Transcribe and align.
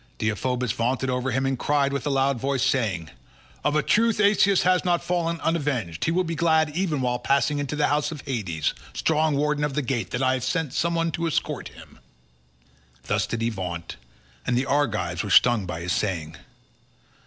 Deiphobus 0.17 0.71
vaunted 0.71 1.11
over 1.11 1.29
him 1.29 1.45
and 1.45 1.59
cried 1.59 1.93
with 1.93 2.07
a 2.07 2.09
loud 2.09 2.39
voice 2.39 2.63
saying, 2.63 3.11
"Of 3.63 3.75
a 3.75 3.83
truth 3.83 4.19
Asius 4.19 4.63
has 4.63 4.83
not 4.83 5.03
fallen 5.03 5.39
unavenged; 5.41 6.05
he 6.05 6.09
will 6.11 6.23
be 6.23 6.33
glad 6.33 6.75
even 6.75 7.01
while 7.01 7.19
passing 7.19 7.59
into 7.59 7.75
the 7.75 7.85
house 7.85 8.11
of 8.11 8.21
Hades, 8.21 8.73
strong 8.95 9.35
warden 9.35 9.63
of 9.63 9.75
the 9.75 9.83
gate, 9.83 10.09
that 10.09 10.23
I 10.23 10.33
have 10.33 10.43
sent 10.43 10.73
some 10.73 10.95
one 10.95 11.11
to 11.11 11.27
escort 11.27 11.67
him." 11.67 11.99
Thus 13.03 13.27
did 13.27 13.41
he 13.43 13.51
vaunt, 13.51 13.95
and 14.47 14.57
the 14.57 14.65
Argives 14.65 15.21
were 15.21 15.29
stung 15.29 15.67
by 15.67 15.81
his 15.81 15.93
saying. 15.93 16.35